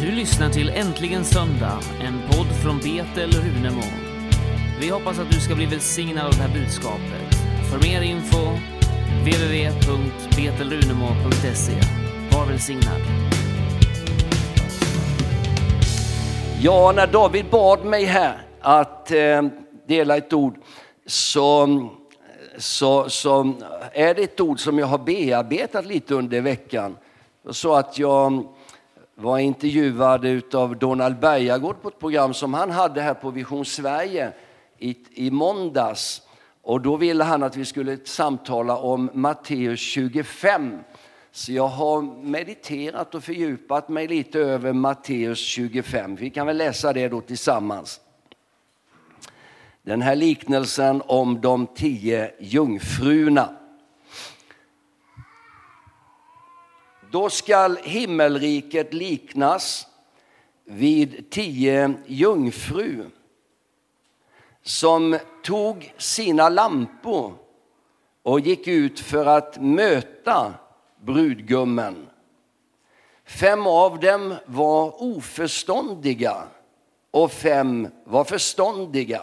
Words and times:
Du 0.00 0.10
lyssnar 0.10 0.50
till 0.50 0.68
Äntligen 0.68 1.24
söndag, 1.24 1.80
en 2.02 2.20
podd 2.30 2.46
från 2.62 2.78
Betel 2.78 3.32
Runemo. 3.32 3.82
Vi 4.80 4.88
hoppas 4.88 5.18
att 5.18 5.30
du 5.30 5.40
ska 5.40 5.54
bli 5.54 5.66
välsignad 5.66 6.26
av 6.26 6.32
det 6.32 6.42
här 6.42 6.54
budskapet. 6.54 7.34
För 7.70 7.78
mer 7.88 8.02
info 8.02 8.38
www.betelrunemo.se. 9.20 11.72
Var 12.32 12.46
välsignad. 12.46 13.00
Ja, 16.60 16.92
när 16.96 17.06
David 17.06 17.46
bad 17.50 17.84
mig 17.84 18.04
här 18.04 18.42
att 18.60 19.10
eh, 19.10 19.42
dela 19.88 20.16
ett 20.16 20.32
ord 20.32 20.54
så, 21.06 21.88
så, 22.58 23.08
så 23.08 23.52
är 23.92 24.14
det 24.14 24.22
ett 24.22 24.40
ord 24.40 24.60
som 24.60 24.78
jag 24.78 24.86
har 24.86 24.98
bearbetat 24.98 25.86
lite 25.86 26.14
under 26.14 26.40
veckan. 26.40 26.96
Så 27.50 27.74
att 27.74 27.98
jag 27.98 28.44
var 29.20 29.38
intervjuad 29.38 30.54
av 30.54 30.76
Donald 30.76 31.18
Bergagård 31.18 31.82
på 31.82 31.88
ett 31.88 31.98
program 31.98 32.34
som 32.34 32.54
han 32.54 32.70
hade 32.70 33.00
här 33.00 33.14
på 33.14 33.30
Vision 33.30 33.64
Sverige 33.64 34.32
i, 34.78 34.96
i 35.10 35.30
måndags. 35.30 36.22
Och 36.62 36.80
då 36.80 36.96
ville 36.96 37.24
han 37.24 37.42
att 37.42 37.56
vi 37.56 37.64
skulle 37.64 37.98
samtala 38.04 38.76
om 38.76 39.10
Matteus 39.12 39.80
25. 39.80 40.78
Så 41.30 41.52
jag 41.52 41.68
har 41.68 42.02
mediterat 42.22 43.14
och 43.14 43.24
fördjupat 43.24 43.88
mig 43.88 44.08
lite 44.08 44.38
över 44.38 44.72
Matteus 44.72 45.38
25. 45.38 46.16
Vi 46.16 46.30
kan 46.30 46.46
väl 46.46 46.56
läsa 46.56 46.92
det 46.92 47.08
då 47.08 47.20
tillsammans. 47.20 48.00
Den 49.82 50.02
här 50.02 50.16
liknelsen 50.16 51.02
om 51.06 51.40
de 51.40 51.66
tio 51.66 52.30
jungfrurna. 52.38 53.57
Då 57.10 57.30
skall 57.30 57.76
himmelriket 57.82 58.94
liknas 58.94 59.86
vid 60.64 61.30
tio 61.30 61.94
jungfru 62.06 63.04
som 64.62 65.18
tog 65.44 65.94
sina 65.98 66.48
lampor 66.48 67.34
och 68.22 68.40
gick 68.40 68.68
ut 68.68 69.00
för 69.00 69.26
att 69.26 69.62
möta 69.62 70.54
brudgummen. 71.00 72.06
Fem 73.24 73.66
av 73.66 74.00
dem 74.00 74.34
var 74.46 75.02
oförståndiga 75.02 76.42
och 77.10 77.32
fem 77.32 77.88
var 78.04 78.24
förståndiga. 78.24 79.22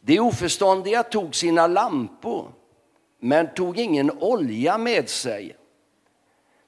De 0.00 0.20
oförståndiga 0.20 1.02
tog 1.02 1.34
sina 1.34 1.66
lampor 1.66 2.52
men 3.18 3.54
tog 3.54 3.78
ingen 3.78 4.10
olja 4.10 4.78
med 4.78 5.08
sig. 5.08 5.56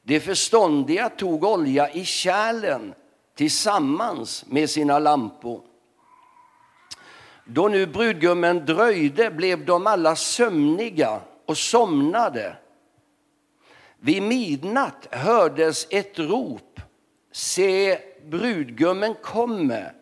De 0.07 0.21
förståndiga 0.21 1.09
tog 1.09 1.45
olja 1.45 1.91
i 1.91 2.05
kärlen 2.05 2.95
tillsammans 3.35 4.45
med 4.49 4.71
sina 4.71 4.99
lampor. 4.99 5.61
Då 7.45 7.69
nu 7.69 7.87
brudgummen 7.87 8.65
dröjde 8.67 9.31
blev 9.31 9.65
de 9.65 9.87
alla 9.87 10.17
sömniga 10.17 11.21
och 11.47 11.59
somnade. 11.59 12.57
Vid 13.99 14.23
midnatt 14.23 15.09
hördes 15.11 15.87
ett 15.91 16.19
rop. 16.19 16.81
Se, 17.33 17.99
brudgummen 18.25 19.15
kommer. 19.23 19.93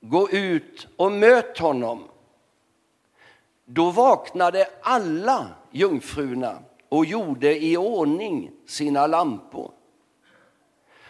Gå 0.00 0.30
ut 0.30 0.86
och 0.96 1.12
möt 1.12 1.58
honom. 1.58 2.04
Då 3.64 3.90
vaknade 3.90 4.68
alla 4.82 5.46
jungfrurna 5.70 6.58
och 6.88 7.06
gjorde 7.06 7.64
i 7.64 7.76
ordning 7.76 8.50
sina 8.66 9.06
lampor. 9.06 9.70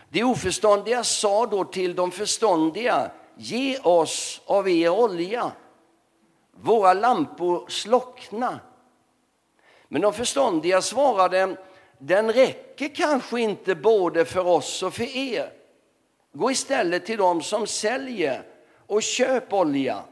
De 0.09 0.25
oförståndiga 0.25 1.05
sa 1.05 1.47
då 1.47 1.65
till 1.65 1.95
de 1.95 2.11
förståndiga, 2.11 3.11
ge 3.37 3.79
oss 3.79 4.41
av 4.47 4.69
er 4.69 4.91
olja. 4.91 5.53
Våra 6.53 6.93
lampor 6.93 7.65
slockna. 7.69 8.61
Men 9.89 10.03
de 10.03 10.13
förståndiga 10.13 10.83
svarade, 10.83 11.57
den 11.99 12.33
räcker 12.33 12.95
kanske 12.95 13.41
inte 13.41 13.75
både 13.75 14.25
för 14.25 14.47
oss 14.47 14.83
och 14.83 14.95
för 14.95 15.17
er. 15.17 15.53
Gå 16.33 16.51
istället 16.51 17.07
till 17.07 17.19
dem 17.19 17.43
som 17.43 17.67
säljer 17.67 18.43
och 18.87 19.03
köp 19.03 19.53
olja. 19.53 20.03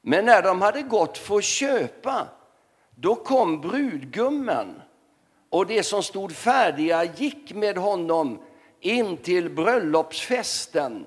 Men 0.00 0.24
när 0.24 0.42
de 0.42 0.62
hade 0.62 0.82
gått 0.82 1.18
för 1.18 1.36
att 1.36 1.44
köpa 1.44 2.28
då 3.00 3.14
kom 3.14 3.60
brudgummen 3.60 4.82
och 5.50 5.66
de 5.66 5.82
som 5.82 6.02
stod 6.02 6.32
färdiga 6.32 7.04
gick 7.04 7.54
med 7.54 7.76
honom 7.76 8.42
in 8.80 9.16
till 9.16 9.50
bröllopsfesten 9.50 11.06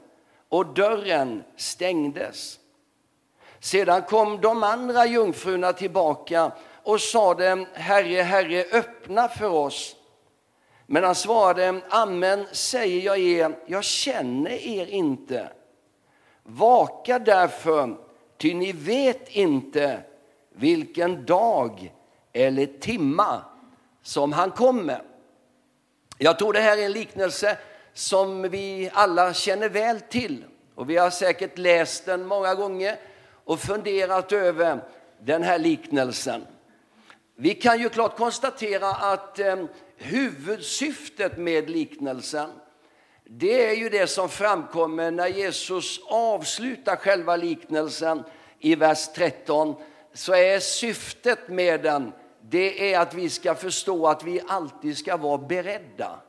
och 0.49 0.65
dörren 0.65 1.43
stängdes. 1.55 2.59
Sedan 3.59 4.01
kom 4.01 4.41
de 4.41 4.63
andra 4.63 5.05
jungfrurna 5.05 5.73
tillbaka 5.73 6.51
och 6.83 7.01
sade 7.01 7.65
Herre, 7.73 8.21
Herre, 8.21 8.65
öppna 8.71 9.27
för 9.27 9.49
oss. 9.49 9.95
Men 10.85 11.03
han 11.03 11.15
svarade, 11.15 11.81
Amen 11.89 12.45
säger 12.51 13.01
jag 13.01 13.19
er, 13.19 13.57
jag 13.65 13.83
känner 13.83 14.51
er 14.51 14.85
inte. 14.87 15.51
Vaka 16.43 17.19
därför, 17.19 17.97
ty 18.37 18.53
ni 18.53 18.71
vet 18.71 19.29
inte 19.29 20.03
vilken 20.55 21.25
dag 21.25 21.93
eller 22.33 22.65
timma 22.65 23.41
som 24.01 24.33
han 24.33 24.51
kommer. 24.51 25.01
Jag 26.17 26.39
tror 26.39 26.53
det 26.53 26.59
här 26.59 26.77
är 26.77 26.85
en 26.85 26.91
liknelse 26.91 27.57
som 27.93 28.41
vi 28.41 28.89
alla 28.93 29.33
känner 29.33 29.69
väl 29.69 30.01
till. 30.01 30.45
Och 30.75 30.89
Vi 30.89 30.97
har 30.97 31.09
säkert 31.09 31.57
läst 31.57 32.05
den 32.05 32.25
många 32.25 32.55
gånger 32.55 32.99
och 33.45 33.59
funderat 33.59 34.31
över 34.31 34.79
den 35.19 35.43
här 35.43 35.59
liknelsen. 35.59 36.45
Vi 37.35 37.53
kan 37.53 37.79
ju 37.79 37.89
klart 37.89 38.17
konstatera 38.17 38.87
att 38.87 39.39
eh, 39.39 39.55
huvudsyftet 39.97 41.37
med 41.37 41.69
liknelsen 41.69 42.49
det 43.33 43.65
är 43.69 43.75
ju 43.75 43.89
det 43.89 44.07
som 44.07 44.29
framkommer 44.29 45.11
när 45.11 45.27
Jesus 45.27 45.99
avslutar 46.05 46.95
själva 46.95 47.35
liknelsen 47.35 48.23
i 48.59 48.75
vers 48.75 49.07
13 49.15 49.75
så 50.13 50.33
är 50.33 50.59
syftet 50.59 51.47
med 51.47 51.83
den 51.83 52.11
det 52.41 52.93
är 52.93 52.99
att 52.99 53.13
vi 53.13 53.29
ska 53.29 53.55
förstå 53.55 54.07
att 54.07 54.23
vi 54.23 54.41
alltid 54.47 54.97
ska 54.97 55.17
vara 55.17 55.37
beredda. 55.37 56.19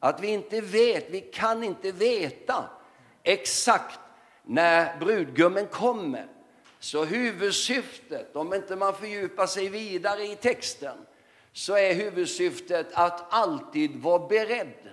Att 0.00 0.20
vi 0.20 0.28
inte 0.28 0.60
vet, 0.60 1.10
vi 1.10 1.20
kan 1.20 1.64
inte 1.64 1.92
veta 1.92 2.64
exakt 3.22 4.00
när 4.42 4.98
brudgummen 4.98 5.66
kommer. 5.66 6.26
Så 6.78 7.04
huvudsyftet, 7.04 8.36
om 8.36 8.54
inte 8.54 8.76
man 8.76 8.94
fördjupar 8.94 9.46
sig 9.46 9.68
vidare 9.68 10.24
i 10.24 10.36
texten, 10.36 10.96
så 11.52 11.76
är 11.76 11.94
huvudsyftet 11.94 12.86
att 12.92 13.32
alltid 13.32 13.96
vara 13.96 14.28
beredd. 14.28 14.90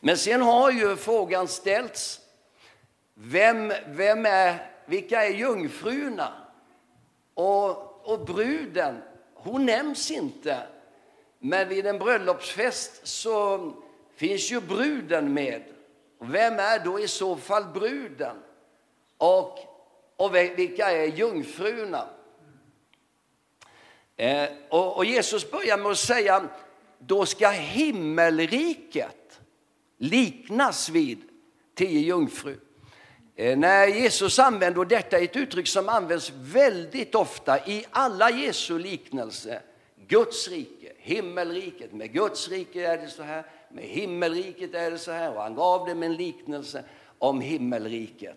Men 0.00 0.16
sen 0.16 0.42
har 0.42 0.70
ju 0.70 0.96
frågan 0.96 1.48
ställts, 1.48 2.20
vem, 3.14 3.72
vem 3.86 4.26
är 4.26 4.71
vilka 4.86 5.24
är 5.24 5.30
jungfrurna? 5.30 6.32
Och, 7.34 8.08
och 8.12 8.24
bruden, 8.26 9.02
hon 9.34 9.66
nämns 9.66 10.10
inte. 10.10 10.62
Men 11.38 11.68
vid 11.68 11.86
en 11.86 11.98
bröllopsfest 11.98 13.06
så 13.06 13.72
finns 14.14 14.52
ju 14.52 14.60
bruden 14.60 15.34
med. 15.34 15.62
Vem 16.18 16.58
är 16.58 16.84
då 16.84 17.00
i 17.00 17.08
så 17.08 17.36
fall 17.36 17.64
bruden? 17.64 18.36
Och, 19.16 19.58
och 20.16 20.34
vilka 20.34 20.90
är 20.90 21.06
jungfrurna? 21.06 22.08
Eh, 24.16 24.48
och, 24.68 24.96
och 24.96 25.04
Jesus 25.04 25.50
börjar 25.50 25.78
med 25.78 25.86
att 25.86 25.98
säga, 25.98 26.48
då 26.98 27.26
ska 27.26 27.48
himmelriket 27.48 29.40
liknas 29.98 30.88
vid 30.88 31.22
tio 31.74 32.00
jungfrur. 32.00 32.60
Eh, 33.42 33.56
när 33.58 33.86
Jesus 33.86 34.38
använder 34.38 34.84
detta 34.84 35.18
är 35.18 35.24
ett 35.24 35.36
uttryck 35.36 35.68
som 35.68 35.88
används 35.88 36.32
väldigt 36.34 37.14
ofta 37.14 37.66
i 37.66 37.86
alla 37.90 38.30
Jesu 38.30 38.78
liknelser. 38.78 39.60
Guds 40.06 40.48
rike, 40.48 40.92
himmelriket. 40.98 41.92
Med 41.92 42.12
Guds 42.12 42.48
rike 42.48 42.86
är 42.86 42.98
det 42.98 43.08
så 43.08 43.22
här, 43.22 43.44
med 43.68 43.84
himmelriket 43.84 44.74
är 44.74 44.90
det 44.90 44.98
så 44.98 45.12
här. 45.12 45.34
Och 45.34 45.42
han 45.42 45.54
gav 45.54 45.88
dem 45.88 46.02
en 46.02 46.16
liknelse 46.16 46.84
om 47.18 47.40
himmelriket. 47.40 48.36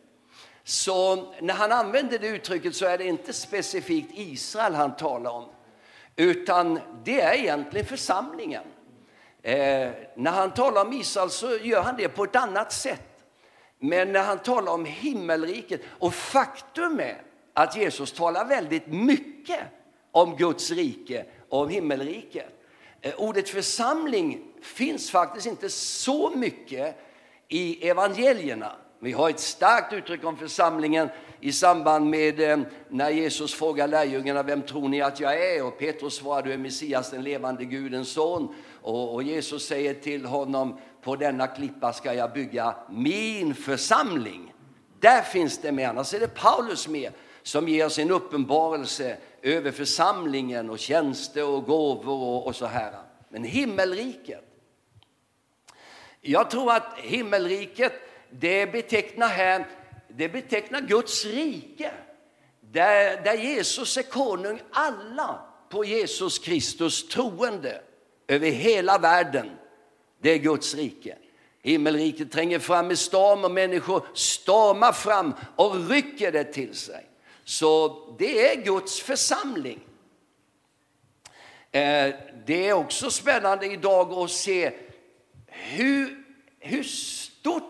Så 0.63 1.15
när 1.41 1.53
han 1.53 1.71
använder 1.71 2.19
det 2.19 2.27
uttrycket 2.27 2.75
så 2.75 2.85
är 2.85 2.97
det 2.97 3.05
inte 3.05 3.33
specifikt 3.33 4.11
Israel 4.13 4.73
han 4.73 4.95
talar 4.95 5.31
om. 5.31 5.45
Utan 6.15 6.79
det 7.03 7.21
är 7.21 7.33
egentligen 7.33 7.85
församlingen. 7.85 8.63
Eh, 9.41 9.89
när 10.15 10.31
han 10.31 10.53
talar 10.53 10.85
om 10.85 10.93
Israel 10.93 11.29
så 11.29 11.57
gör 11.57 11.81
han 11.81 11.97
det 11.97 12.09
på 12.09 12.23
ett 12.23 12.35
annat 12.35 12.73
sätt. 12.73 13.14
Men 13.89 14.11
när 14.11 14.23
han 14.23 14.39
talar 14.39 14.71
om 14.71 14.85
himmelriket, 14.85 15.81
och 15.87 16.13
faktum 16.13 16.99
är 16.99 17.21
att 17.53 17.77
Jesus 17.77 18.11
talar 18.11 18.45
väldigt 18.45 18.87
mycket 18.87 19.59
om 20.11 20.35
Guds 20.35 20.71
rike 20.71 21.25
och 21.49 21.61
om 21.61 21.69
himmelriket. 21.69 22.49
Eh, 23.01 23.13
ordet 23.17 23.49
församling 23.49 24.43
finns 24.61 25.11
faktiskt 25.11 25.47
inte 25.47 25.69
så 25.69 26.29
mycket 26.35 26.95
i 27.47 27.89
evangelierna. 27.89 28.71
Vi 28.99 29.11
har 29.11 29.29
ett 29.29 29.39
starkt 29.39 29.93
uttryck 29.93 30.23
om 30.23 30.37
församlingen 30.37 31.09
i 31.39 31.51
samband 31.51 32.09
med 32.09 32.39
eh, 32.39 32.59
när 32.89 33.09
Jesus 33.09 33.53
frågar 33.53 33.87
lärjungarna 33.87 34.43
vem 34.43 34.61
tror 34.61 34.89
ni 34.89 35.01
att 35.01 35.19
jag 35.19 35.55
är? 35.55 35.65
Och 35.65 35.79
Petrus 35.79 36.15
svarar 36.15 36.43
du 36.43 36.53
är 36.53 36.57
Messias, 36.57 37.11
den 37.11 37.23
levande 37.23 37.65
Gudens 37.65 38.11
son. 38.11 38.55
Och, 38.85 39.13
och 39.13 39.23
Jesus 39.23 39.67
säger 39.67 39.93
till 39.93 40.25
honom 40.25 40.79
på 41.01 41.15
denna 41.15 41.47
klippa 41.47 41.93
ska 41.93 42.13
jag 42.13 42.33
bygga 42.33 42.75
min 42.89 43.55
församling. 43.55 44.53
Där 44.99 45.21
finns 45.21 45.57
det 45.57 45.71
med, 45.71 45.89
annars 45.89 46.13
är 46.13 46.19
det 46.19 46.27
Paulus 46.27 46.87
med 46.87 47.11
som 47.43 47.67
ger 47.67 47.89
sin 47.89 48.11
uppenbarelse 48.11 49.17
över 49.41 49.71
församlingen 49.71 50.69
och 50.69 50.79
tjänster 50.79 51.47
och 51.47 51.65
gåvor 51.65 52.23
och, 52.23 52.47
och 52.47 52.55
så 52.55 52.65
här. 52.65 52.93
Men 53.29 53.43
himmelriket. 53.43 54.43
Jag 56.21 56.49
tror 56.51 56.71
att 56.71 56.97
himmelriket 56.97 57.93
det 58.29 58.71
betecknar 58.71 59.27
här 59.27 59.65
det 60.07 60.29
betecknar 60.29 60.81
Guds 60.81 61.25
rike. 61.25 61.91
Där, 62.61 63.23
där 63.23 63.37
Jesus 63.37 63.97
är 63.97 64.03
konung, 64.03 64.61
alla 64.71 65.39
på 65.69 65.85
Jesus 65.85 66.39
Kristus 66.39 67.07
troende 67.07 67.81
över 68.27 68.49
hela 68.49 68.97
världen. 68.97 69.51
Det 70.21 70.29
är 70.29 70.37
Guds 70.37 70.75
rike. 70.75 71.17
Himmelriket 71.61 72.31
tränger 72.31 72.59
fram 72.59 72.91
i 72.91 72.95
storm 72.95 73.43
och 73.43 73.51
människor 73.51 74.05
stormar 74.13 74.91
fram 74.91 75.33
och 75.55 75.89
rycker 75.89 76.31
det 76.31 76.43
till 76.43 76.75
sig. 76.75 77.05
Så 77.43 77.97
det 78.19 78.47
är 78.51 78.63
Guds 78.63 79.01
församling. 79.01 79.79
Eh, 81.71 82.13
det 82.45 82.67
är 82.67 82.73
också 82.73 83.09
spännande 83.09 83.65
idag 83.65 84.13
att 84.13 84.31
se 84.31 84.71
hur, 85.47 86.23
hur 86.59 86.83
stort 86.83 87.63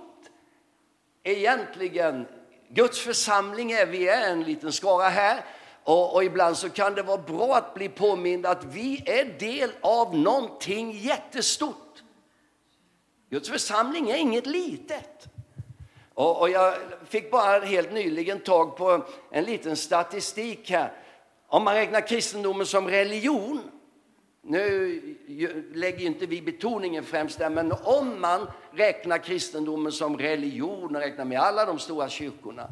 egentligen 1.24 2.26
Guds 2.70 3.00
församling 3.00 3.72
är. 3.72 3.86
Vi 3.86 4.08
är 4.08 4.32
en 4.32 4.44
liten 4.44 4.72
skara 4.72 5.10
här 5.10 5.46
och, 5.86 6.16
och, 6.16 6.24
ibland 6.24 6.58
så 6.58 6.70
kan 6.70 6.96
det 6.96 7.02
vara 7.02 7.18
bra 7.18 7.56
att 7.56 7.74
bli 7.74 7.90
påmind 7.90 8.46
att 8.46 8.64
vi 8.64 9.04
är 9.06 9.40
del 9.40 9.72
av 9.82 10.18
någonting 10.18 10.92
jättestort. 10.92 12.04
Guds 13.30 13.50
församling 13.50 14.10
är 14.10 14.16
inget 14.16 14.46
litet. 14.46 15.28
Och, 16.14 16.42
och 16.42 16.50
jag 16.50 16.76
fick 17.08 17.32
bara 17.32 17.60
helt 17.60 17.94
nyligen 17.94 18.40
tag 18.40 18.78
på 18.78 19.06
en 19.32 19.44
liten 19.44 19.76
statistik 19.76 20.70
här. 20.70 20.94
Om 21.48 21.64
man 21.64 21.74
räknar 21.74 22.08
kristendomen 22.08 22.66
som 22.66 22.88
religion 22.88 23.62
nu 24.42 25.02
lägger 25.74 26.06
inte 26.06 26.26
vi 26.26 26.42
betoningen 26.42 27.04
främst 27.04 27.40
där, 27.40 27.50
men 27.50 27.72
om 27.84 28.22
man 28.22 28.48
räknar 28.72 29.18
kristendomen 29.18 29.92
som 29.92 30.18
religion 30.18 30.96
och 30.96 31.02
räknar 31.02 31.26
med 31.26 31.40
alla 31.40 31.66
de 31.66 31.80
stora 31.80 32.10
kyrkorna, 32.10 32.68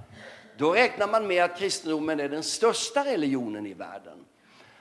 då 0.58 0.74
räknar 0.74 1.08
man 1.08 1.28
med 1.28 1.44
att 1.44 1.58
kristendomen 1.58 2.20
är 2.20 2.30
den 2.30 2.44
största 2.44 3.06
religionen 3.06 3.66
i 3.66 3.74
världen. 3.74 4.26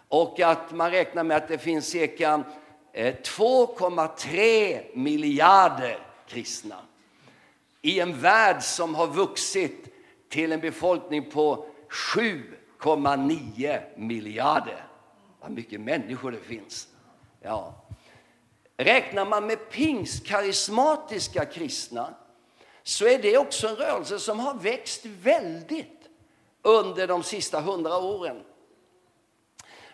Och 0.08 0.40
att 0.40 0.72
man 0.72 0.90
räknar 0.90 1.24
med 1.24 1.36
att 1.36 1.48
det 1.48 1.58
finns 1.58 1.86
cirka 1.86 2.44
eh, 2.92 3.14
2,3 3.14 4.96
miljarder 4.96 5.98
kristna 6.26 6.76
i 7.82 8.00
en 8.00 8.20
värld 8.20 8.62
som 8.62 8.94
har 8.94 9.06
vuxit 9.06 9.88
till 10.28 10.52
en 10.52 10.60
befolkning 10.60 11.30
på 11.30 11.66
7,9 11.88 13.80
miljarder. 13.96 14.86
Vad 15.40 15.50
mycket 15.50 15.80
människor 15.80 16.32
det 16.32 16.38
finns. 16.38 16.88
Ja. 17.40 17.74
Räknar 18.76 19.26
man 19.26 19.46
med 19.46 19.70
pingstkarismatiska 19.70 21.44
kristna 21.44 22.14
så 22.82 23.06
är 23.06 23.18
det 23.18 23.38
också 23.38 23.68
en 23.68 23.76
rörelse 23.76 24.18
som 24.18 24.40
har 24.40 24.54
växt 24.54 25.06
väldigt 25.06 26.08
under 26.62 27.06
de 27.06 27.22
sista 27.22 27.60
hundra 27.60 27.98
åren. 27.98 28.42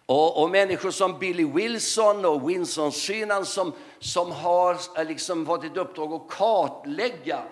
Och, 0.06 0.42
och, 0.42 0.50
människor 0.50 0.90
som 0.90 1.18
Billy 1.18 1.44
Wilson 1.44 2.24
och 2.24 2.50
Winston 2.50 2.92
Synan 2.92 3.46
som, 3.46 3.72
som 3.98 4.32
har 4.32 4.76
eh, 4.96 5.04
liksom 5.04 5.46
fått 5.46 5.64
ett 5.64 5.76
uppdrag 5.76 6.12
att 6.12 6.28
kartlägga 6.28 7.42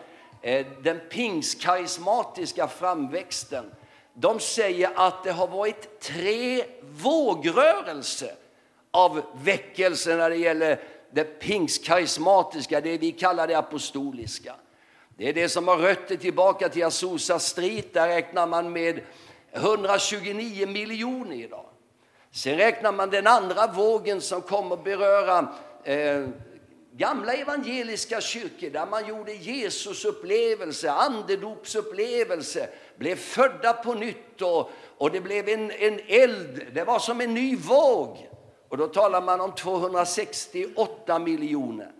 eh, 0.42 0.66
den 0.82 1.00
pingstkarismatiska 1.10 2.68
framväxten 2.68 3.70
de 4.18 4.40
säger 4.40 4.90
att 4.94 5.24
det 5.24 5.32
har 5.32 5.46
varit 5.46 6.00
tre 6.00 6.64
vågrörelser 6.82 8.34
av 8.90 9.22
väckelse 9.42 10.16
när 10.16 10.30
det 10.30 10.36
gäller 10.36 10.80
det 11.10 11.24
pingstkarismatiska, 11.24 12.80
det 12.80 12.98
vi 12.98 13.12
kallar 13.12 13.46
det 13.46 13.54
apostoliska. 13.54 14.54
Det 15.18 15.28
är 15.28 15.32
det 15.32 15.48
som 15.48 15.68
har 15.68 15.76
rötter 15.76 16.16
tillbaka 16.16 16.68
till 16.68 16.84
Azusa 16.84 17.38
Street, 17.38 17.92
där 17.92 18.08
räknar 18.08 18.46
man 18.46 18.72
med 18.72 19.00
129 19.52 20.66
miljoner 20.66 21.36
idag. 21.36 21.66
Sen 22.30 22.56
räknar 22.56 22.92
man 22.92 23.10
den 23.10 23.26
andra 23.26 23.66
vågen 23.66 24.20
som 24.20 24.42
kommer 24.42 24.76
beröra 24.76 25.48
eh, 25.84 26.28
gamla 26.92 27.32
evangeliska 27.32 28.20
kyrkor 28.20 28.70
där 28.70 28.86
man 28.86 29.08
gjorde 29.08 29.32
Jesus 29.32 30.04
upplevelse, 30.04 30.90
andedopsupplevelse, 30.90 32.68
blev 32.96 33.16
födda 33.16 33.72
på 33.72 33.94
nytt 33.94 34.42
och, 34.42 34.70
och 34.98 35.10
det 35.10 35.20
blev 35.20 35.48
en, 35.48 35.70
en 35.70 36.00
eld. 36.06 36.66
Det 36.72 36.84
var 36.84 36.98
som 36.98 37.20
en 37.20 37.34
ny 37.34 37.56
våg. 37.56 38.28
Och 38.68 38.76
då 38.76 38.86
talar 38.86 39.22
man 39.22 39.40
om 39.40 39.52
268 39.52 41.18
miljoner. 41.18 41.92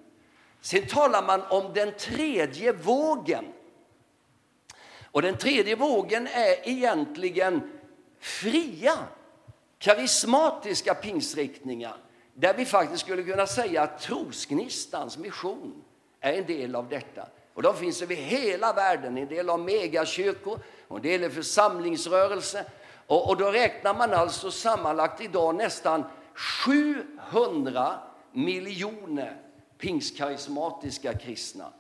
Sen 0.61 0.87
talar 0.87 1.23
man 1.23 1.43
om 1.43 1.73
den 1.73 1.93
tredje 1.99 2.73
vågen. 2.73 3.45
Och 5.11 5.23
den 5.23 5.37
tredje 5.37 5.77
vågen 5.77 6.27
är 6.27 6.69
egentligen 6.69 7.79
fria, 8.21 8.99
karismatiska 9.79 10.95
pingstriktningar 10.95 11.97
där 12.35 12.55
vi 12.55 12.65
faktiskt 12.65 13.05
skulle 13.05 13.23
kunna 13.23 13.47
säga 13.47 13.83
att 13.83 14.01
Trosgnistans 14.01 15.19
mission 15.19 15.85
är 16.21 16.33
en 16.33 16.47
del 16.47 16.75
av 16.75 16.89
detta. 16.89 17.29
Och 17.55 17.63
de 17.63 17.77
finns 17.77 18.03
över 18.03 18.15
hela 18.15 18.73
världen, 18.73 19.19
en 19.19 19.29
del 19.29 19.51
av 19.51 19.61
megakyrkor 19.61 20.59
och 20.89 20.97
en 20.97 21.03
del 21.03 21.25
är 21.25 21.31
församlingsrörelse. 21.31 22.65
Och, 23.07 23.29
och 23.29 23.37
då 23.37 23.51
räknar 23.51 23.95
man 23.95 24.13
alltså 24.13 24.51
sammanlagt 24.51 25.21
idag 25.21 25.55
nästan 25.55 26.05
700 26.35 27.95
miljoner 28.33 29.37
pingstkarismatiska 29.79 31.15
kristna. 31.15 31.73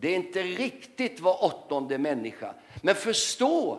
Det 0.00 0.08
är 0.08 0.16
inte 0.16 0.42
riktigt 0.42 1.20
var 1.20 1.44
åttonde 1.44 1.98
människa. 1.98 2.54
Men 2.82 2.94
förstå, 2.94 3.78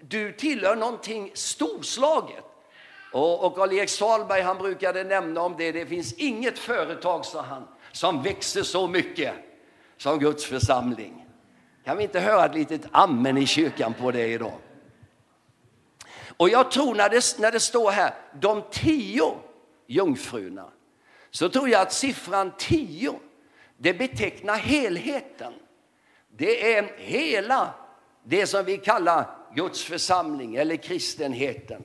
du 0.00 0.32
tillhör 0.32 0.76
någonting 0.76 1.30
storslaget. 1.34 2.44
Och, 3.12 3.44
och 3.44 3.56
Karl-Erik 3.56 3.88
Salberg 3.88 4.40
han 4.40 4.58
brukade 4.58 5.04
nämna 5.04 5.40
om 5.40 5.54
det, 5.58 5.72
det 5.72 5.86
finns 5.86 6.12
inget 6.12 6.58
företag, 6.58 7.24
sa 7.24 7.42
han, 7.42 7.68
som 7.92 8.22
växer 8.22 8.62
så 8.62 8.86
mycket 8.86 9.34
som 9.96 10.18
Guds 10.18 10.44
församling. 10.44 11.26
Kan 11.84 11.96
vi 11.96 12.02
inte 12.02 12.20
höra 12.20 12.44
ett 12.44 12.54
litet 12.54 12.86
amen 12.90 13.38
i 13.38 13.46
kyrkan 13.46 13.94
på 14.00 14.10
det 14.10 14.26
idag? 14.26 14.58
Och 16.36 16.48
jag 16.48 16.70
tror 16.70 16.94
när 16.94 17.08
det, 17.08 17.38
när 17.38 17.52
det 17.52 17.60
står 17.60 17.90
här, 17.90 18.14
de 18.40 18.62
tio 18.70 19.34
jungfrurna, 19.86 20.68
så 21.34 21.48
tror 21.48 21.68
jag 21.68 21.82
att 21.82 21.92
siffran 21.92 22.52
tio, 22.58 23.14
det 23.76 23.94
betecknar 23.94 24.56
helheten. 24.56 25.52
Det 26.36 26.74
är 26.74 26.92
hela 26.96 27.74
det 28.24 28.46
som 28.46 28.64
vi 28.64 28.76
kallar 28.76 29.26
Guds 29.54 29.84
församling 29.84 30.54
eller 30.54 30.76
kristenheten. 30.76 31.84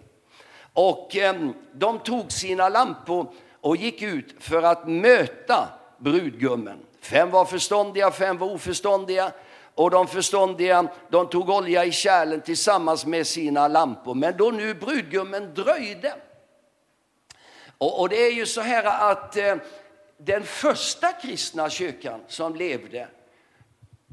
Och 0.73 1.15
eh, 1.15 1.49
de 1.73 1.99
tog 1.99 2.31
sina 2.31 2.69
lampor 2.69 3.33
och 3.61 3.75
gick 3.77 4.01
ut 4.01 4.35
för 4.39 4.63
att 4.63 4.87
möta 4.87 5.69
brudgummen. 5.97 6.79
Fem 7.01 7.29
var 7.29 7.45
förståndiga, 7.45 8.11
fem 8.11 8.37
var 8.37 8.51
oförståndiga. 8.51 9.31
Och 9.75 9.91
de 9.91 10.07
förståndiga 10.07 10.87
de 11.09 11.29
tog 11.29 11.49
olja 11.49 11.85
i 11.85 11.91
kärlen 11.91 12.41
tillsammans 12.41 13.05
med 13.05 13.27
sina 13.27 13.67
lampor. 13.67 14.15
Men 14.15 14.37
då 14.37 14.51
nu 14.51 14.73
brudgummen 14.73 15.53
dröjde. 15.53 16.13
Och, 17.79 18.00
och 18.00 18.09
det 18.09 18.27
är 18.27 18.31
ju 18.31 18.45
så 18.45 18.62
här 18.62 19.12
att 19.12 19.38
eh, 19.38 19.55
den 20.17 20.43
första 20.43 21.12
kristna 21.12 21.69
kyrkan 21.69 22.21
som 22.27 22.55
levde, 22.55 23.07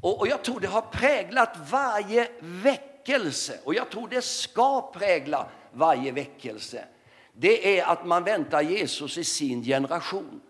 och, 0.00 0.20
och 0.20 0.28
jag 0.28 0.42
tror 0.42 0.60
det 0.60 0.68
har 0.68 0.82
präglat 0.82 1.56
varje 1.70 2.28
väckelse, 2.40 3.58
och 3.64 3.74
jag 3.74 3.90
tror 3.90 4.08
det 4.08 4.22
ska 4.22 4.92
prägla 4.92 5.46
varje 5.72 6.12
väckelse, 6.12 6.84
det 7.32 7.78
är 7.78 7.84
att 7.84 8.06
man 8.06 8.24
väntar 8.24 8.62
Jesus 8.62 9.18
i 9.18 9.24
sin 9.24 9.62
generation. 9.62 10.40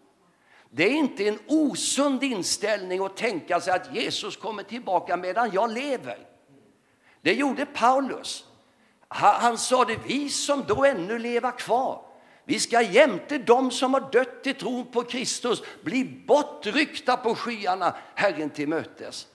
Det 0.71 0.85
är 0.85 0.93
inte 0.93 1.29
en 1.29 1.39
osund 1.47 2.23
inställning 2.23 3.05
att 3.05 3.17
tänka 3.17 3.61
sig 3.61 3.73
att 3.73 3.95
Jesus 3.95 4.37
kommer 4.37 4.63
tillbaka 4.63 5.17
medan 5.17 5.51
jag 5.53 5.73
lever. 5.73 6.19
Det 7.21 7.33
gjorde 7.33 7.67
Paulus. 7.67 8.45
Han, 9.09 9.35
han 9.35 9.59
sa 9.59 9.85
det, 9.85 9.99
vi 10.07 10.29
som 10.29 10.65
då 10.69 10.85
ännu 10.85 11.19
lever 11.19 11.59
kvar, 11.59 12.03
vi 12.49 12.61
ska 12.61 12.83
jämte 12.83 13.39
dem 13.39 13.71
som 13.71 13.95
har 13.95 14.11
dött 14.13 14.47
i 14.47 14.55
tron 14.55 14.87
på 14.87 15.03
Kristus 15.03 15.63
bli 15.83 16.05
bortryckta 16.27 17.17
på 17.17 17.35
skyarna 17.35 17.95
Herren 18.15 18.51
till 18.51 18.69
mötes. 18.69 19.27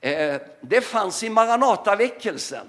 Eh, 0.00 0.40
det 0.60 0.80
fanns 0.80 1.22
i 1.22 1.30
Maranataväckelsen. 1.30 2.68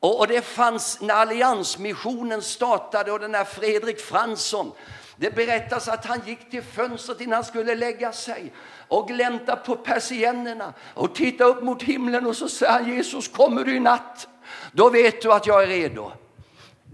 Och 0.00 0.26
det 0.26 0.42
fanns 0.42 1.00
när 1.00 1.14
alliansmissionen 1.14 2.42
startade 2.42 3.12
och 3.12 3.20
den 3.20 3.34
här 3.34 3.44
Fredrik 3.44 4.00
Fransson. 4.00 4.72
Det 5.16 5.34
berättas 5.34 5.88
att 5.88 6.06
han 6.06 6.20
gick 6.26 6.50
till 6.50 6.62
fönstret 6.62 7.20
innan 7.20 7.32
han 7.34 7.44
skulle 7.44 7.74
lägga 7.74 8.12
sig 8.12 8.52
och 8.88 9.08
glänta 9.08 9.56
på 9.56 9.76
persiennerna 9.76 10.74
och 10.94 11.14
titta 11.14 11.44
upp 11.44 11.62
mot 11.62 11.82
himlen 11.82 12.26
och 12.26 12.36
så 12.36 12.48
säger 12.48 12.72
han 12.72 12.94
Jesus 12.94 13.28
kommer 13.28 13.64
du 13.64 13.76
i 13.76 13.80
natt? 13.80 14.28
Då 14.72 14.90
vet 14.90 15.22
du 15.22 15.32
att 15.32 15.46
jag 15.46 15.62
är 15.62 15.66
redo. 15.66 16.12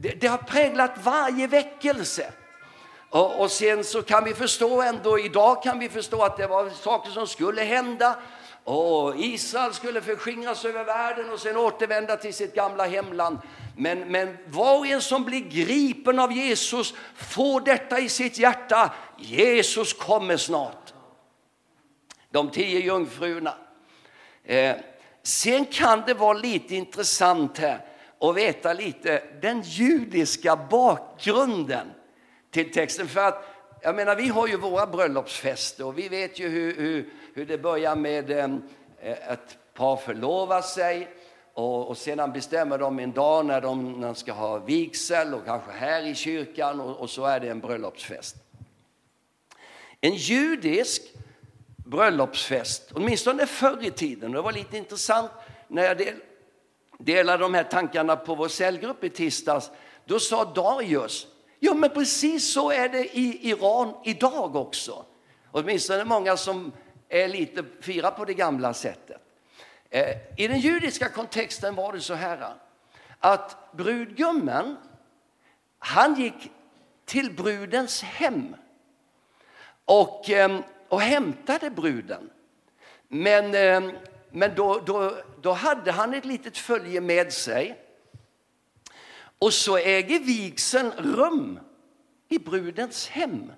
Det, 0.02 0.20
det 0.20 0.26
har 0.26 0.38
präglat 0.38 0.90
varje 1.02 1.46
väckelse. 1.46 2.32
Och, 3.10 3.40
och 3.40 3.50
sen 3.50 3.84
så 3.84 4.02
kan 4.02 4.24
vi 4.24 4.34
förstå 4.34 4.82
ändå, 4.82 5.18
idag 5.18 5.62
kan 5.62 5.78
vi 5.78 5.88
förstå 5.88 6.22
att 6.22 6.36
det 6.36 6.46
var 6.46 6.70
saker 6.70 7.10
som 7.10 7.26
skulle 7.26 7.62
hända. 7.62 8.16
Och 8.64 9.16
Israel 9.16 9.74
skulle 9.74 10.02
förskingras 10.02 10.64
över 10.64 10.84
världen 10.84 11.30
och 11.30 11.40
sen 11.40 11.56
återvända 11.56 12.16
till 12.16 12.34
sitt 12.34 12.54
gamla 12.54 12.86
hemland. 12.86 13.38
Men, 13.76 13.98
men 13.98 14.36
var 14.46 14.78
och 14.78 14.86
en 14.86 15.00
som 15.00 15.24
blir 15.24 15.40
gripen 15.40 16.18
av 16.18 16.32
Jesus 16.32 16.94
får 17.16 17.60
detta 17.60 17.98
i 17.98 18.08
sitt 18.08 18.38
hjärta. 18.38 18.92
Jesus 19.18 19.92
kommer 19.92 20.36
snart. 20.36 20.94
De 22.30 22.50
tio 22.50 22.80
jungfrurna. 22.80 23.54
Eh, 24.44 24.76
sen 25.22 25.64
kan 25.64 26.02
det 26.06 26.14
vara 26.14 26.32
lite 26.32 26.74
intressant 26.74 27.58
här 27.58 27.89
och 28.20 28.36
veta 28.36 28.72
lite 28.72 29.22
den 29.40 29.62
judiska 29.62 30.56
bakgrunden 30.56 31.86
till 32.50 32.72
texten. 32.72 33.08
För 33.08 33.20
att, 33.20 33.44
jag 33.82 33.94
menar, 33.94 34.16
vi 34.16 34.28
har 34.28 34.46
ju 34.46 34.56
våra 34.56 34.86
bröllopsfester 34.86 35.86
och 35.86 35.98
vi 35.98 36.08
vet 36.08 36.38
ju 36.38 36.48
hur, 36.48 36.76
hur, 36.76 37.08
hur 37.34 37.46
det 37.46 37.58
börjar 37.58 37.96
med 37.96 38.30
ehm, 38.30 38.62
eh, 39.00 39.32
ett 39.32 39.58
par 39.74 39.96
förlovar 39.96 40.62
sig 40.62 41.08
och, 41.54 41.88
och, 41.88 41.98
sedan 41.98 42.32
bestämmer 42.32 42.78
de 42.78 42.98
en 42.98 43.12
dag 43.12 43.46
när 43.46 43.60
de, 43.60 43.92
när 44.00 44.06
de 44.06 44.14
ska 44.14 44.32
ha 44.32 44.58
vigsel 44.58 45.34
och 45.34 45.44
kanske 45.44 45.72
här 45.72 46.02
i 46.02 46.14
kyrkan 46.14 46.80
och, 46.80 46.96
och 46.96 47.10
så 47.10 47.24
är 47.24 47.40
det 47.40 47.48
en 47.48 47.60
bröllopsfest. 47.60 48.36
En 50.00 50.14
judisk 50.14 51.02
bröllopsfest, 51.76 52.90
åtminstone 52.94 53.46
förr 53.46 53.78
i 53.86 53.90
tiden, 53.90 54.32
det 54.32 54.42
var 54.42 54.52
lite 54.52 54.76
intressant 54.76 55.30
när 55.68 55.82
jag 55.82 55.98
del, 55.98 56.14
delade 57.04 57.42
de 57.42 57.54
här 57.54 57.64
tankarna 57.64 58.16
på 58.16 58.34
vår 58.34 58.48
cellgrupp 58.48 59.04
i 59.04 59.10
tisdags, 59.10 59.70
då 60.04 60.18
sa 60.18 60.44
Darius, 60.44 61.26
ja 61.58 61.74
men 61.74 61.90
precis 61.90 62.52
så 62.52 62.70
är 62.70 62.88
det 62.88 63.18
i 63.18 63.48
Iran 63.48 63.94
idag 64.04 64.56
också. 64.56 65.04
Åtminstone 65.50 66.04
många 66.04 66.36
som 66.36 66.72
är 67.08 67.28
lite 67.28 67.64
fira 67.80 68.10
på 68.10 68.24
det 68.24 68.34
gamla 68.34 68.74
sättet. 68.74 69.22
Eh, 69.90 70.16
I 70.36 70.48
den 70.48 70.58
judiska 70.58 71.08
kontexten 71.08 71.74
var 71.74 71.92
det 71.92 72.00
så 72.00 72.14
här 72.14 72.54
att 73.18 73.72
brudgummen, 73.72 74.76
han 75.78 76.14
gick 76.14 76.50
till 77.04 77.32
brudens 77.32 78.02
hem 78.02 78.56
och, 79.84 80.30
eh, 80.30 80.60
och 80.88 81.00
hämtade 81.00 81.70
bruden. 81.70 82.30
Men, 83.08 83.54
eh, 83.54 83.92
men 84.32 84.54
då, 84.54 84.80
då, 84.86 85.16
då 85.42 85.52
hade 85.52 85.92
han 85.92 86.14
ett 86.14 86.24
litet 86.24 86.58
följe 86.58 87.00
med 87.00 87.32
sig. 87.32 87.78
Och 89.38 89.52
så 89.52 89.76
äger 89.76 90.20
vigseln 90.20 90.92
rum 90.92 91.60
i 92.28 92.38
brudens 92.38 93.08
hem. 93.08 93.52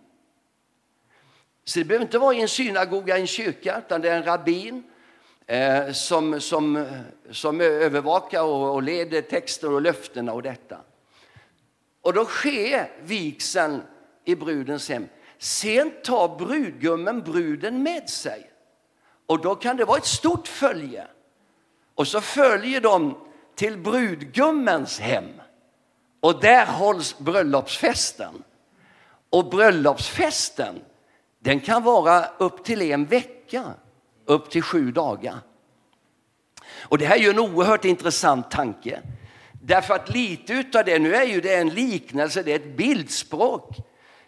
Så 1.65 1.79
det 1.79 1.85
behöver 1.85 2.05
inte 2.05 2.19
vara 2.19 2.35
i 2.35 2.41
en 2.41 2.49
synagoga, 2.49 3.19
en 3.19 3.27
kyrka, 3.27 3.83
utan 3.87 4.01
det 4.01 4.09
är 4.09 4.17
en 4.17 4.25
rabbin 4.25 4.83
eh, 5.47 5.93
som, 5.93 6.41
som, 6.41 6.87
som 7.31 7.61
övervakar 7.61 8.43
och, 8.43 8.75
och 8.75 8.83
leder 8.83 9.23
texter 9.23 9.73
och 9.73 9.83
löftena 9.83 10.33
och 10.33 10.43
detta. 10.43 10.79
Och 12.01 12.13
då 12.13 12.25
sker 12.25 12.91
vigseln 13.03 13.83
i 14.25 14.35
brudens 14.35 14.89
hem. 14.89 15.09
Sen 15.39 15.93
tar 16.05 16.39
brudgummen 16.39 17.21
bruden 17.21 17.83
med 17.83 18.11
sig. 18.11 18.52
Och 19.33 19.41
då 19.41 19.55
kan 19.55 19.77
det 19.77 19.85
vara 19.85 19.99
ett 19.99 20.07
stort 20.07 20.49
följe. 20.49 21.07
Och 21.95 22.09
så 22.09 22.21
följer 22.21 22.81
de 22.81 23.19
till 23.55 23.79
brudgummens 23.79 25.01
hem. 25.01 25.29
Och 26.21 26.41
där 26.41 26.67
hålls 26.67 27.19
bröllopsfesten. 27.19 28.43
Och 29.31 29.51
bröllopsfesten 29.51 30.81
den 31.39 31.61
kan 31.61 31.83
vara 31.83 32.27
upp 32.39 32.65
till 32.65 32.83
en 32.83 33.05
vecka, 33.05 33.65
upp 34.25 34.51
till 34.51 34.63
sju 34.63 34.91
dagar. 34.91 35.39
Och 36.83 36.99
det 36.99 37.07
här 37.07 37.17
är 37.17 37.21
ju 37.21 37.31
en 37.31 37.39
oerhört 37.39 37.85
intressant 37.85 38.51
tanke. 38.51 39.03
Därför 39.53 39.95
att 39.95 40.09
lite 40.09 40.53
utav 40.53 40.85
det, 40.85 40.99
nu 40.99 41.15
är 41.15 41.25
ju 41.25 41.41
det 41.41 41.55
en 41.55 41.69
liknelse, 41.69 42.43
det 42.43 42.53
är 42.53 42.57
ett 42.57 42.77
bildspråk. 42.77 43.77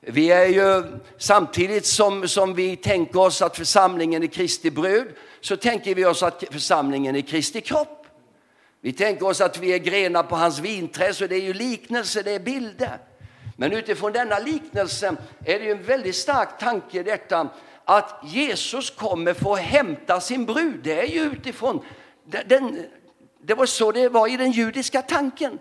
Vi 0.07 0.31
är 0.31 0.47
ju 0.47 0.83
samtidigt 1.19 1.87
som, 1.87 2.29
som 2.29 2.55
vi 2.55 2.77
tänker 2.77 3.21
oss 3.21 3.43
att 3.43 3.57
församlingen 3.57 4.23
är 4.23 4.27
Kristi 4.27 4.71
brud, 4.71 5.09
så 5.41 5.57
tänker 5.57 5.95
vi 5.95 6.05
oss 6.05 6.23
att 6.23 6.45
församlingen 6.51 7.17
är 7.17 7.21
Kristi 7.21 7.61
kropp. 7.61 8.07
Vi 8.81 8.93
tänker 8.93 9.27
oss 9.27 9.41
att 9.41 9.59
vi 9.59 9.73
är 9.73 9.79
grenar 9.79 10.23
på 10.23 10.37
hans 10.37 10.59
vinträd, 10.59 11.17
så 11.17 11.27
det 11.27 11.37
är 11.37 11.41
ju 11.41 11.53
liknelse, 11.53 12.23
det 12.23 12.31
är 12.31 12.41
bilder. 12.41 12.99
Men 13.57 13.73
utifrån 13.73 14.13
denna 14.13 14.39
liknelse 14.39 15.17
är 15.45 15.59
det 15.59 15.65
ju 15.65 15.71
en 15.71 15.83
väldigt 15.83 16.17
stark 16.17 16.59
tanke 16.59 17.03
detta 17.03 17.49
att 17.85 18.21
Jesus 18.25 18.91
kommer 18.91 19.35
få 19.35 19.57
hämta 19.57 20.21
sin 20.21 20.47
brud. 20.47 20.81
Det 20.83 21.01
är 21.01 21.07
ju 21.07 21.21
utifrån 21.21 21.85
den, 22.47 22.87
det 23.43 23.55
var 23.55 23.67
så 23.67 23.93
det 23.93 24.09
var 24.09 24.29
i 24.29 24.37
den 24.37 24.51
judiska 24.51 25.03
tanken. 25.03 25.59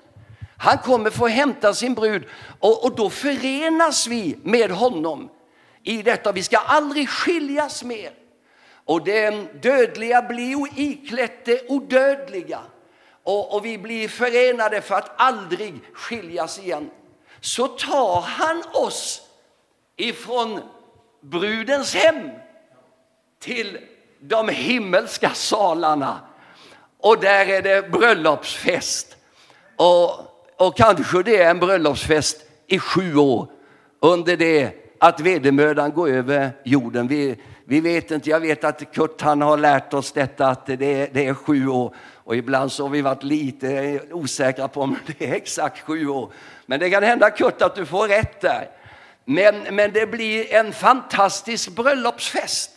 Han 0.63 0.77
kommer 0.77 1.09
få 1.09 1.27
hämta 1.27 1.73
sin 1.73 1.93
brud 1.93 2.23
och, 2.59 2.85
och 2.85 2.95
då 2.95 3.09
förenas 3.09 4.07
vi 4.07 4.37
med 4.43 4.71
honom 4.71 5.29
i 5.83 6.01
detta. 6.01 6.31
Vi 6.31 6.43
ska 6.43 6.57
aldrig 6.57 7.09
skiljas 7.09 7.83
mer. 7.83 8.11
Och 8.85 9.03
det 9.03 9.31
dödliga 9.63 10.21
blir 10.21 10.67
iklätt 10.75 11.45
det 11.45 11.69
odödliga. 11.69 12.59
Och, 13.23 13.55
och 13.55 13.65
vi 13.65 13.77
blir 13.77 14.07
förenade 14.07 14.81
för 14.81 14.95
att 14.95 15.11
aldrig 15.21 15.73
skiljas 15.93 16.59
igen 16.59 16.89
så 17.41 17.67
tar 17.67 18.21
han 18.21 18.63
oss 18.73 19.21
ifrån 19.95 20.59
brudens 21.21 21.95
hem 21.95 22.29
till 23.39 23.77
de 24.19 24.49
himmelska 24.49 25.29
salarna. 25.29 26.19
Och 26.99 27.19
där 27.19 27.49
är 27.49 27.61
det 27.61 27.91
bröllopsfest. 27.91 29.15
Och, 29.75 30.32
och 30.57 30.77
kanske 30.77 31.23
det 31.23 31.37
är 31.37 31.51
en 31.51 31.59
bröllopsfest 31.59 32.37
i 32.67 32.79
sju 32.79 33.15
år 33.15 33.47
under 33.99 34.37
det 34.37 34.71
att 34.99 35.19
vedermödan 35.19 35.91
går 35.91 36.09
över 36.09 36.51
jorden. 36.63 37.07
Vi, 37.07 37.35
vi 37.65 37.79
vet 37.79 38.11
inte, 38.11 38.29
jag 38.29 38.39
vet 38.39 38.63
att 38.63 38.93
Kurt 38.93 39.21
han 39.21 39.41
har 39.41 39.57
lärt 39.57 39.93
oss 39.93 40.11
detta 40.11 40.47
att 40.47 40.65
det 40.65 40.73
är, 40.73 41.09
det 41.13 41.27
är 41.27 41.33
sju 41.33 41.67
år. 41.67 41.95
Och 42.23 42.35
ibland 42.35 42.71
så 42.71 42.83
har 42.83 42.89
vi 42.89 43.01
varit 43.01 43.23
lite 43.23 43.99
osäkra 44.11 44.67
på 44.67 44.81
om 44.81 44.97
det 45.05 45.25
är 45.25 45.33
exakt 45.33 45.79
sju 45.79 46.07
år. 46.07 46.33
Men 46.65 46.79
det 46.79 46.89
kan 46.89 47.03
hända 47.03 47.29
Kurt 47.29 47.61
att 47.61 47.75
du 47.75 47.85
får 47.85 48.07
rätt 48.07 48.41
där. 48.41 48.69
Men, 49.25 49.55
men 49.71 49.91
det 49.93 50.05
blir 50.05 50.53
en 50.53 50.73
fantastisk 50.73 51.75
bröllopsfest. 51.75 52.71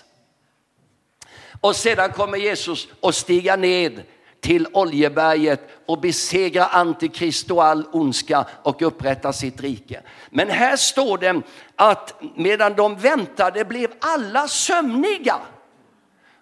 Och 1.61 1.77
sedan 1.77 2.13
kommer 2.13 2.39
Jesus 2.39 2.89
och 3.01 3.15
stiga 3.15 3.57
ned 3.57 4.03
till 4.47 4.67
Oljeberget 4.73 5.61
och 5.87 6.01
besegra 6.01 6.67
Antikrist 6.67 7.51
och 7.51 7.65
all 7.65 7.87
ondska 7.93 8.47
och 8.63 8.83
upprätta 8.83 9.33
sitt 9.33 9.61
rike. 9.61 10.01
Men 10.31 10.51
här 10.51 10.77
står 10.77 11.19
det 11.19 11.43
att 11.77 12.23
medan 12.35 12.75
de 12.75 12.97
väntade 12.97 13.65
blev 13.65 13.91
alla 14.01 14.49
sömniga. 14.49 15.37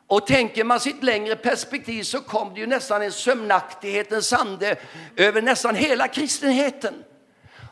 Och 0.06 0.26
tänker 0.26 0.64
man 0.64 0.80
sitt 0.80 1.02
längre 1.02 1.36
perspektiv 1.36 2.02
så 2.02 2.20
kom 2.20 2.54
det 2.54 2.60
ju 2.60 2.66
nästan 2.66 3.02
en 3.02 3.12
sömnaktighetens 3.12 4.32
ande 4.32 4.76
över 5.16 5.42
nästan 5.42 5.74
hela 5.74 6.08
kristenheten. 6.08 6.94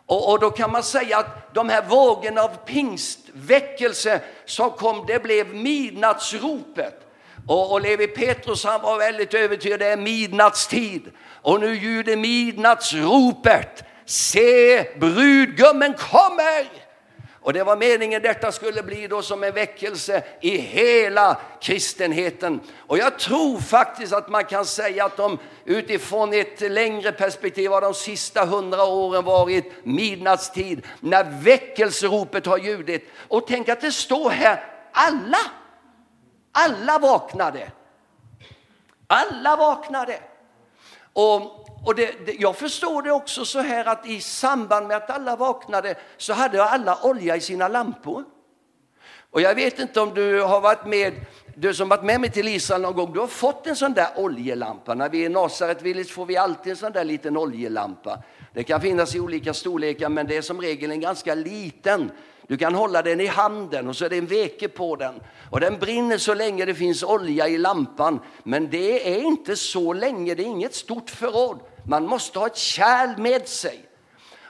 Och, 0.06 0.32
och, 0.32 0.40
då 0.40 0.50
kan 0.50 0.72
man 0.72 0.82
säga 0.82 1.18
att 1.18 1.54
de 1.54 1.68
här 1.68 1.82
vågorna 1.88 2.42
av 2.42 2.56
pingstväckelse 2.66 4.20
som 4.44 4.70
kom, 4.70 5.04
det 5.06 5.22
blev 5.22 5.54
midnattsropet. 5.54 7.01
Och, 7.46 7.72
och 7.72 7.80
Levi 7.80 8.06
Petrus 8.06 8.64
han 8.64 8.82
var 8.82 8.98
väldigt 8.98 9.34
övertygad, 9.34 9.80
det 9.80 9.86
är 9.86 9.96
midnattstid. 9.96 11.12
Och 11.42 11.60
nu 11.60 11.74
ljuder 11.74 12.16
midnattsropet. 12.16 13.84
Se, 14.04 14.84
brudgummen 14.98 15.94
kommer! 15.94 16.82
Och 17.42 17.52
det 17.52 17.64
var 17.64 17.76
meningen 17.76 18.22
detta 18.22 18.52
skulle 18.52 18.82
bli 18.82 19.06
då 19.06 19.22
som 19.22 19.44
en 19.44 19.54
väckelse 19.54 20.22
i 20.40 20.58
hela 20.58 21.40
kristenheten. 21.60 22.60
Och 22.76 22.98
jag 22.98 23.18
tror 23.18 23.60
faktiskt 23.60 24.12
att 24.12 24.28
man 24.28 24.44
kan 24.44 24.66
säga 24.66 25.04
att 25.04 25.16
de 25.16 25.38
utifrån 25.64 26.32
ett 26.32 26.60
längre 26.60 27.12
perspektiv 27.12 27.70
har 27.70 27.80
de 27.80 27.94
sista 27.94 28.44
hundra 28.44 28.84
åren 28.84 29.24
varit 29.24 29.72
midnattstid 29.84 30.86
när 31.00 31.42
väckelseropet 31.42 32.46
har 32.46 32.58
ljudit. 32.58 33.10
Och 33.28 33.46
tänk 33.46 33.68
att 33.68 33.80
det 33.80 33.92
står 33.92 34.30
här 34.30 34.64
alla, 34.92 35.38
alla 36.52 36.98
vaknade. 36.98 37.70
Alla 39.06 39.56
vaknade. 39.56 40.20
Och 41.12 41.62
och 41.84 41.94
det, 41.94 42.26
det, 42.26 42.32
jag 42.32 42.56
förstår 42.56 43.02
det 43.02 43.12
också 43.12 43.44
så 43.44 43.60
här 43.60 43.84
att 43.84 44.06
i 44.06 44.20
samband 44.20 44.86
med 44.86 44.96
att 44.96 45.10
alla 45.10 45.36
vaknade 45.36 45.94
så 46.16 46.32
hade 46.32 46.64
alla 46.64 46.98
olja 47.02 47.36
i 47.36 47.40
sina 47.40 47.68
lampor. 47.68 48.24
Och 49.30 49.40
jag 49.40 49.54
vet 49.54 49.78
inte 49.78 50.00
om 50.00 50.14
du 50.14 50.42
har 50.42 50.60
varit 50.60 50.86
med, 50.86 51.14
du 51.54 51.74
som 51.74 51.88
varit 51.88 52.04
med 52.04 52.20
mig 52.20 52.30
till 52.30 52.48
Israel 52.48 52.80
någon 52.80 52.94
gång, 52.94 53.12
du 53.12 53.20
har 53.20 53.26
fått 53.26 53.66
en 53.66 53.76
sån 53.76 53.92
där 53.92 54.08
oljelampa. 54.16 54.94
När 54.94 55.08
vi 55.08 55.22
är 55.22 55.26
i 55.26 55.28
Nasaret 55.28 55.82
Village 55.82 56.10
får 56.10 56.26
vi 56.26 56.36
alltid 56.36 56.70
en 56.70 56.76
sån 56.76 56.92
där 56.92 57.04
liten 57.04 57.36
oljelampa. 57.36 58.22
Det 58.54 58.64
kan 58.64 58.80
finnas 58.80 59.14
i 59.14 59.20
olika 59.20 59.54
storlekar 59.54 60.08
men 60.08 60.26
det 60.26 60.36
är 60.36 60.42
som 60.42 60.60
regel 60.60 60.90
en 60.90 61.00
ganska 61.00 61.34
liten. 61.34 62.10
Du 62.46 62.56
kan 62.56 62.74
hålla 62.74 63.02
den 63.02 63.20
i 63.20 63.26
handen 63.26 63.88
och 63.88 63.96
så 63.96 64.04
är 64.04 64.08
det 64.08 64.18
en 64.18 64.26
veke 64.26 64.68
på 64.68 64.96
den. 64.96 65.14
Och 65.50 65.60
den 65.60 65.78
brinner 65.78 66.18
så 66.18 66.34
länge 66.34 66.64
det 66.64 66.74
finns 66.74 67.02
olja 67.02 67.48
i 67.48 67.58
lampan. 67.58 68.20
Men 68.42 68.70
det 68.70 69.14
är 69.14 69.20
inte 69.20 69.56
så 69.56 69.92
länge, 69.92 70.34
det 70.34 70.42
är 70.42 70.46
inget 70.46 70.74
stort 70.74 71.10
förråd. 71.10 71.60
Man 71.86 72.06
måste 72.06 72.38
ha 72.38 72.46
ett 72.46 72.56
kärl 72.56 73.20
med 73.20 73.48
sig. 73.48 73.84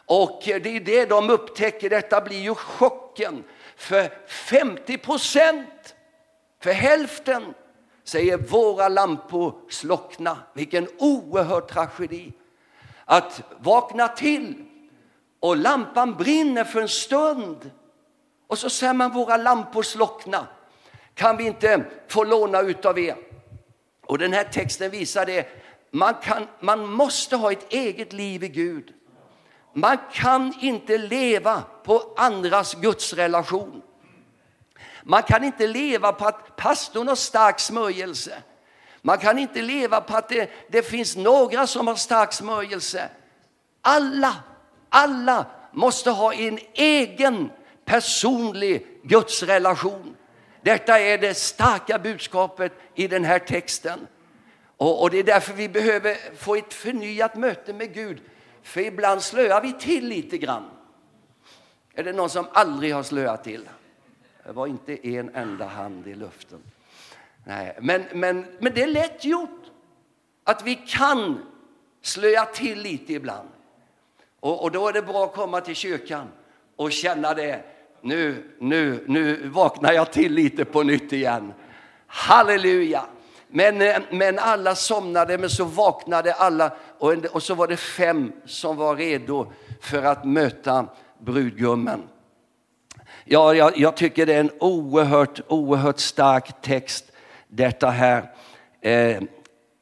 Och 0.06 0.40
det 0.44 0.76
är 0.76 0.80
det 0.80 1.06
de 1.06 1.30
upptäcker, 1.30 1.90
detta 1.90 2.21
blir 2.21 2.40
ju 2.40 2.54
chocken. 2.54 3.44
För 3.76 4.28
50 4.28 4.99
procent, 4.99 5.94
för 6.61 6.73
hälften, 6.73 7.54
säger 8.04 8.37
våra 8.37 8.88
lampor 8.88 9.54
slockna. 9.68 10.38
Vilken 10.54 10.88
oerhörd 10.99 11.68
tragedi. 11.68 12.32
Att 13.12 13.42
vakna 13.59 14.09
till 14.09 14.54
och 15.40 15.57
lampan 15.57 16.14
brinner 16.14 16.64
för 16.64 16.81
en 16.81 16.88
stund 16.88 17.71
och 18.47 18.59
så 18.59 18.71
säger 18.71 18.95
man 18.95 19.12
våra 19.12 19.37
lampor 19.37 19.83
slockna. 19.83 20.47
Kan 21.14 21.37
vi 21.37 21.47
inte 21.47 21.85
få 22.09 22.25
låna 22.25 22.61
utav 22.61 22.99
er? 22.99 23.16
Och 24.07 24.19
den 24.19 24.33
här 24.33 24.45
texten 24.45 24.90
visar 24.90 25.26
det 25.26 25.47
man, 25.90 26.14
kan, 26.14 26.47
man 26.61 26.87
måste 26.87 27.37
ha 27.37 27.52
ett 27.52 27.73
eget 27.73 28.12
liv 28.12 28.45
i 28.45 28.49
Gud. 28.49 28.92
Man 29.75 29.99
kan 30.12 30.54
inte 30.61 30.99
leva 30.99 31.62
på 31.85 32.14
andras 32.16 32.75
gudsrelation. 32.75 33.83
Man 35.02 35.23
kan 35.23 35.45
inte 35.45 35.66
leva 35.66 36.12
på 36.12 36.25
att 36.25 36.57
pastorn 36.57 37.09
har 37.09 37.14
stark 37.14 37.61
smörjelse. 37.61 38.42
Man 39.02 39.18
kan 39.18 39.38
inte 39.38 39.62
leva 39.62 40.00
på 40.00 40.16
att 40.16 40.28
det, 40.28 40.50
det 40.68 40.82
finns 40.82 41.16
några 41.16 41.66
som 41.66 41.87
har 41.87 41.94
stark 41.94 42.32
smörjelse. 42.32 43.09
Alla, 43.80 44.37
alla 44.88 45.47
måste 45.73 46.11
ha 46.11 46.35
en 46.35 46.59
egen 46.75 47.50
personlig 47.85 48.87
gudsrelation. 49.02 50.16
Detta 50.62 51.00
är 51.00 51.18
det 51.18 51.35
starka 51.35 51.99
budskapet 51.99 52.73
i 52.94 53.09
den 53.09 53.25
här 53.25 53.38
texten. 53.38 54.06
Och, 54.76 55.02
och, 55.02 55.11
det 55.11 55.18
är 55.18 55.25
därför 55.25 55.52
vi 55.52 55.68
behöver 55.68 56.37
få 56.37 56.54
ett 56.56 56.75
förnyat 56.75 57.37
möte 57.37 57.73
med 57.73 57.94
Gud. 57.94 58.21
För 58.62 58.80
ibland 58.80 59.23
slöar 59.23 59.61
vi 59.61 59.73
till 59.73 60.09
lite 60.09 60.38
grann. 60.38 60.71
Är 61.94 62.04
det 62.04 62.12
någon 62.12 62.30
som 62.30 62.47
aldrig 62.52 62.94
har 62.94 63.02
slöat 63.02 63.44
till? 63.44 63.68
Det 64.47 64.52
var 64.52 64.66
inte 64.66 65.09
en 65.09 65.35
enda 65.35 65.66
hand 65.66 66.06
i 66.06 66.14
luften. 66.14 66.62
Nej, 67.44 67.78
men, 67.80 68.04
men, 68.14 68.46
men 68.58 68.75
det 68.75 68.82
är 68.82 68.87
lätt 68.87 69.25
gjort 69.25 69.61
att 70.44 70.62
vi 70.66 70.75
kan 70.75 71.38
slöa 72.02 72.44
till 72.44 72.78
lite 72.82 73.12
ibland. 73.12 73.49
Och, 74.40 74.62
och 74.62 74.70
då 74.70 74.88
är 74.88 74.92
det 74.92 75.02
bra 75.02 75.25
att 75.25 75.34
komma 75.34 75.61
till 75.61 75.75
kyrkan 75.75 76.28
och 76.76 76.92
känna 76.92 77.35
det. 77.35 77.64
Nu, 78.00 78.50
nu, 78.59 79.05
nu 79.09 79.48
vaknar 79.48 79.92
jag 79.92 80.12
till 80.12 80.33
lite 80.33 80.64
på 80.64 80.83
nytt 80.83 81.12
igen. 81.12 81.52
Halleluja! 82.07 83.05
Men, 83.48 83.83
eh, 83.83 83.96
men 84.11 84.38
alla 84.38 84.74
somnade, 84.74 85.38
men 85.38 85.50
så 85.50 85.64
vaknade 85.64 86.35
alla 86.35 86.72
och, 86.98 87.12
och 87.12 87.42
så 87.42 87.55
var 87.55 87.68
det 87.68 87.76
fem 87.76 88.33
som 88.46 88.76
var 88.76 88.96
redo 88.96 89.52
för 89.81 90.02
att 90.02 90.24
möta 90.24 90.87
brudgummen. 91.18 92.02
Ja, 93.24 93.55
jag, 93.55 93.78
jag 93.78 93.96
tycker 93.96 94.26
det 94.26 94.35
är 94.35 94.40
en 94.40 94.50
oerhört, 94.61 95.40
oerhört 95.48 95.98
stark 95.98 96.62
text 96.62 97.12
detta 97.52 97.90
här. 97.90 98.30
Eh, 98.80 99.22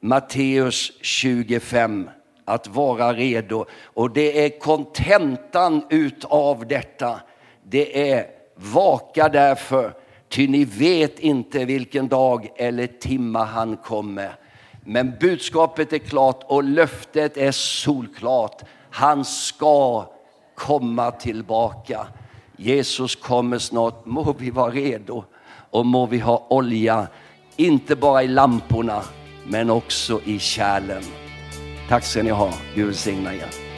Matteus 0.00 0.92
25, 1.00 2.10
att 2.44 2.68
vara 2.68 3.12
redo. 3.12 3.64
Och 3.84 4.10
det 4.10 4.44
är 4.44 4.58
kontentan 4.58 5.82
utav 5.90 6.66
detta. 6.66 7.20
Det 7.62 8.12
är 8.12 8.26
vaka 8.54 9.28
därför 9.28 9.92
Ty 10.30 10.48
ni 10.48 10.64
vet 10.64 11.18
inte 11.18 11.64
vilken 11.64 12.08
dag 12.08 12.48
eller 12.56 12.86
timma 12.86 13.44
han 13.44 13.76
kommer. 13.76 14.34
Men 14.84 15.14
budskapet 15.20 15.92
är 15.92 15.98
klart 15.98 16.44
och 16.46 16.64
löftet 16.64 17.36
är 17.36 17.52
solklart. 17.52 18.62
Han 18.90 19.24
ska 19.24 20.06
komma 20.54 21.10
tillbaka. 21.10 22.06
Jesus 22.56 23.16
kommer 23.16 23.58
snart. 23.58 24.06
Må 24.06 24.34
vi 24.38 24.50
vara 24.50 24.70
redo 24.70 25.24
och 25.70 25.86
må 25.86 26.06
vi 26.06 26.18
ha 26.18 26.46
olja, 26.50 27.06
inte 27.66 27.96
bara 27.96 28.22
i 28.22 28.28
lamporna 28.28 29.02
men 29.46 29.70
också 29.70 30.20
i 30.24 30.38
kärlen. 30.38 31.02
Tack 31.88 32.04
ska 32.04 32.22
ni 32.22 32.30
ha. 32.30 32.54
Gud 32.74 32.86
välsigna 32.86 33.34
er. 33.34 33.69